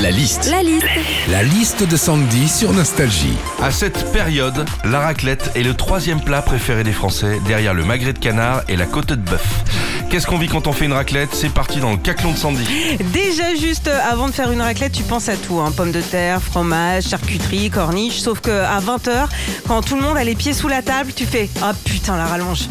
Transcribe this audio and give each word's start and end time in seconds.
La 0.00 0.10
liste. 0.10 0.48
La 0.50 0.62
liste. 0.62 0.86
La 1.30 1.42
liste 1.42 1.86
de 1.86 1.94
Sandy 1.94 2.48
sur 2.48 2.72
Nostalgie. 2.72 3.36
À 3.60 3.70
cette 3.70 4.10
période, 4.12 4.64
la 4.86 5.00
raclette 5.00 5.50
est 5.54 5.62
le 5.62 5.74
troisième 5.74 6.22
plat 6.22 6.40
préféré 6.40 6.84
des 6.84 6.92
Français, 6.92 7.38
derrière 7.46 7.74
le 7.74 7.84
magret 7.84 8.14
de 8.14 8.18
canard 8.18 8.62
et 8.68 8.76
la 8.76 8.86
côte 8.86 9.12
de 9.12 9.16
bœuf. 9.16 9.62
Qu'est-ce 10.10 10.26
qu'on 10.26 10.38
vit 10.38 10.48
quand 10.48 10.66
on 10.66 10.72
fait 10.72 10.86
une 10.86 10.92
raclette 10.92 11.30
C'est 11.32 11.50
parti 11.52 11.78
dans 11.78 11.92
le 11.92 11.96
caclon 11.96 12.32
de 12.32 12.36
Sandy. 12.36 12.64
Déjà 13.12 13.54
juste 13.54 13.86
euh, 13.86 13.96
avant 14.10 14.26
de 14.26 14.32
faire 14.32 14.50
une 14.50 14.60
raclette, 14.60 14.90
tu 14.92 15.04
penses 15.04 15.28
à 15.28 15.36
tout, 15.36 15.60
hein. 15.60 15.72
pommes 15.76 15.92
de 15.92 16.00
terre, 16.00 16.42
fromage, 16.42 17.04
charcuterie, 17.04 17.70
corniche, 17.70 18.18
sauf 18.18 18.40
que 18.40 18.50
à 18.50 18.80
20h, 18.80 19.28
quand 19.68 19.82
tout 19.82 19.94
le 19.94 20.02
monde 20.02 20.16
a 20.16 20.24
les 20.24 20.34
pieds 20.34 20.52
sous 20.52 20.66
la 20.66 20.82
table, 20.82 21.12
tu 21.14 21.26
fais 21.26 21.48
"Ah 21.62 21.72
putain, 21.84 22.16
la 22.16 22.26
rallonge." 22.26 22.62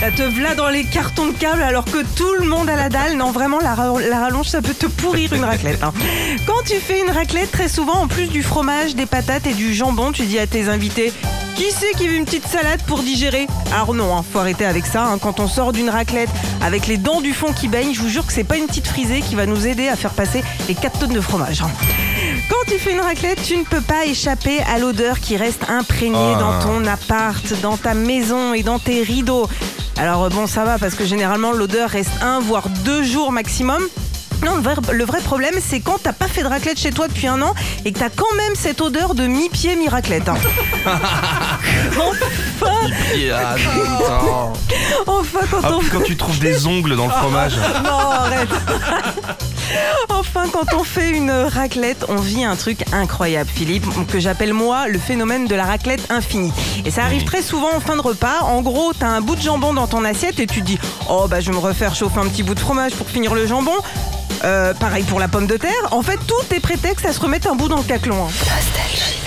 Ça 0.00 0.10
te 0.12 0.22
v'là 0.22 0.54
dans 0.54 0.68
les 0.68 0.84
cartons 0.84 1.26
de 1.28 1.32
câble 1.32 1.62
alors 1.62 1.84
que 1.84 2.04
tout 2.14 2.32
le 2.38 2.46
monde 2.46 2.68
a 2.68 2.76
la 2.76 2.88
dalle. 2.88 3.16
Non, 3.16 3.32
vraiment, 3.32 3.58
la, 3.60 3.74
ra- 3.74 4.00
la 4.00 4.20
rallonge, 4.20 4.46
ça 4.48 4.62
peut 4.62 4.74
te 4.74 4.86
pourrir 4.86 5.32
une 5.32 5.44
raclette. 5.44 5.82
hein. 5.82 5.92
Quand 6.46 6.62
tu 6.66 6.74
fais 6.76 7.00
une 7.00 7.10
raclette, 7.10 7.50
très 7.50 7.68
souvent, 7.68 8.02
en 8.02 8.06
plus 8.06 8.26
du 8.26 8.42
fromage, 8.42 8.94
des 8.94 9.06
patates 9.06 9.46
et 9.46 9.54
du 9.54 9.74
jambon, 9.74 10.12
tu 10.12 10.26
dis 10.26 10.38
à 10.38 10.46
tes 10.46 10.68
invités 10.68 11.12
Qui 11.56 11.70
c'est 11.70 11.92
qui 11.96 12.08
veut 12.08 12.16
une 12.16 12.24
petite 12.24 12.46
salade 12.48 12.80
pour 12.86 13.02
digérer? 13.02 13.46
Alors 13.72 13.94
non, 13.94 14.16
hein, 14.16 14.24
faut 14.32 14.38
arrêter 14.40 14.64
avec 14.66 14.86
ça. 14.86 15.04
hein. 15.04 15.18
Quand 15.18 15.38
on 15.38 15.46
sort 15.48 15.72
d'une 15.72 15.88
raclette 15.88 16.28
avec 16.62 16.86
les 16.88 16.96
dents 16.96 17.20
du 17.20 17.32
fond 17.32 17.52
qui 17.52 17.68
baignent, 17.68 17.94
je 17.94 18.00
vous 18.00 18.08
jure 18.08 18.26
que 18.26 18.32
c'est 18.32 18.42
pas 18.44 18.56
une 18.56 18.66
petite 18.66 18.86
frisée 18.88 19.20
qui 19.20 19.34
va 19.36 19.46
nous 19.46 19.66
aider 19.66 19.88
à 19.88 19.94
faire 19.96 20.10
passer 20.12 20.42
les 20.68 20.74
4 20.74 20.98
tonnes 20.98 21.12
de 21.12 21.20
fromage. 21.20 21.62
hein. 21.62 21.70
Quand 22.50 22.70
tu 22.72 22.78
fais 22.78 22.92
une 22.92 23.00
raclette, 23.00 23.40
tu 23.42 23.56
ne 23.56 23.62
peux 23.62 23.80
pas 23.80 24.04
échapper 24.04 24.60
à 24.62 24.78
l'odeur 24.78 25.20
qui 25.20 25.36
reste 25.36 25.62
imprégnée 25.68 26.34
Ah. 26.36 26.40
dans 26.40 26.58
ton 26.60 26.86
appart, 26.86 27.44
dans 27.62 27.76
ta 27.76 27.94
maison 27.94 28.52
et 28.52 28.62
dans 28.64 28.78
tes 28.80 29.02
rideaux. 29.02 29.48
Alors 29.96 30.24
euh, 30.24 30.28
bon, 30.30 30.46
ça 30.48 30.64
va 30.64 30.78
parce 30.78 30.94
que 30.94 31.04
généralement 31.04 31.52
l'odeur 31.52 31.88
reste 31.90 32.10
un 32.20 32.40
voire 32.40 32.68
deux 32.84 33.04
jours 33.04 33.30
maximum. 33.30 33.82
Non, 34.44 34.56
le 34.56 34.62
vrai, 34.62 34.74
le 34.92 35.04
vrai 35.04 35.20
problème, 35.20 35.54
c'est 35.66 35.80
quand 35.80 35.96
t'as 36.02 36.12
pas 36.12 36.26
fait 36.26 36.42
de 36.42 36.48
raclette 36.48 36.78
chez 36.78 36.90
toi 36.90 37.08
depuis 37.08 37.28
un 37.28 37.40
an 37.40 37.54
et 37.86 37.92
que 37.92 37.98
t'as 38.00 38.10
quand 38.10 38.34
même 38.36 38.54
cette 38.56 38.80
odeur 38.82 39.14
de 39.14 39.26
mi-pied, 39.26 39.74
mi-raclette. 39.76 40.28
hein. 40.28 40.34
enfin, 41.92 42.90
Ah, 43.32 43.54
enfin, 45.06 45.38
quand 45.50 45.58
Ah, 45.62 45.70
on 45.74 45.78
puis 45.80 45.90
quand 45.90 46.02
tu 46.04 46.16
trouves 46.16 46.38
des 46.38 46.66
ongles 46.66 46.96
dans 46.96 47.06
le 47.06 47.12
fromage. 47.12 47.54
Non, 47.84 47.90
arrête. 48.10 48.48
enfin, 50.10 50.44
quand 50.52 50.74
on 50.74 50.84
fait 50.84 51.10
une 51.10 51.30
raclette, 51.30 52.04
on 52.08 52.16
vit 52.16 52.44
un 52.44 52.56
truc 52.56 52.84
incroyable, 52.92 53.50
Philippe, 53.52 53.86
que 54.08 54.18
j'appelle 54.20 54.52
moi 54.52 54.88
le 54.88 54.98
phénomène 54.98 55.46
de 55.46 55.54
la 55.54 55.64
raclette 55.64 56.10
infinie. 56.10 56.52
Et 56.84 56.90
ça 56.90 57.02
arrive 57.04 57.24
très 57.24 57.42
souvent 57.42 57.74
en 57.74 57.80
fin 57.80 57.96
de 57.96 58.02
repas. 58.02 58.40
En 58.42 58.60
gros, 58.62 58.92
t'as 58.98 59.08
un 59.08 59.20
bout 59.20 59.36
de 59.36 59.42
jambon 59.42 59.72
dans 59.74 59.86
ton 59.86 60.04
assiette 60.04 60.38
et 60.40 60.46
tu 60.46 60.60
te 60.60 60.66
dis 60.66 60.78
Oh, 61.08 61.26
bah, 61.28 61.40
je 61.40 61.46
vais 61.50 61.56
me 61.56 61.60
refaire 61.62 61.94
chauffer 61.94 62.20
un 62.20 62.28
petit 62.28 62.42
bout 62.42 62.54
de 62.54 62.60
fromage 62.60 62.92
pour 62.92 63.08
finir 63.08 63.34
le 63.34 63.46
jambon. 63.46 63.72
Euh, 64.44 64.74
pareil 64.74 65.04
pour 65.04 65.20
la 65.20 65.28
pomme 65.28 65.46
de 65.46 65.56
terre. 65.56 65.70
En 65.90 66.02
fait, 66.02 66.18
tout 66.26 66.54
est 66.54 66.60
prétexte 66.60 67.06
à 67.06 67.12
se 67.12 67.20
remettre 67.20 67.50
un 67.50 67.54
bout 67.54 67.68
dans 67.68 67.78
le 67.78 67.82
caclon. 67.84 68.26
hein. 68.26 68.30